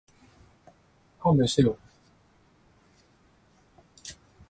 [1.19, 1.77] 勘弁してよ